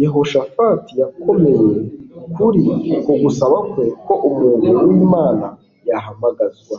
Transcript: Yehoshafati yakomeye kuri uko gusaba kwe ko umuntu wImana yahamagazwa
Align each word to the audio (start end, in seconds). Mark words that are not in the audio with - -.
Yehoshafati 0.00 0.92
yakomeye 1.02 1.68
kuri 2.34 2.62
uko 2.98 3.12
gusaba 3.22 3.56
kwe 3.70 3.84
ko 4.04 4.12
umuntu 4.28 4.68
wImana 4.86 5.46
yahamagazwa 5.88 6.76